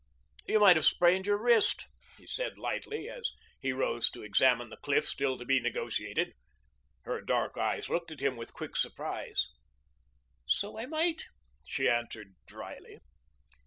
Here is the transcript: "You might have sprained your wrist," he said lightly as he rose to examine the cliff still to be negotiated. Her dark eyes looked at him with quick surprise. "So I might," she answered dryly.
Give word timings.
"You 0.47 0.59
might 0.59 0.77
have 0.77 0.85
sprained 0.85 1.27
your 1.27 1.37
wrist," 1.37 1.85
he 2.17 2.25
said 2.25 2.57
lightly 2.57 3.07
as 3.07 3.33
he 3.59 3.71
rose 3.71 4.09
to 4.09 4.23
examine 4.23 4.71
the 4.71 4.77
cliff 4.77 5.07
still 5.07 5.37
to 5.37 5.45
be 5.45 5.59
negotiated. 5.59 6.33
Her 7.03 7.21
dark 7.21 7.55
eyes 7.55 7.87
looked 7.87 8.09
at 8.09 8.19
him 8.19 8.35
with 8.35 8.51
quick 8.51 8.75
surprise. 8.75 9.49
"So 10.47 10.79
I 10.79 10.87
might," 10.87 11.27
she 11.67 11.87
answered 11.87 12.33
dryly. 12.47 12.97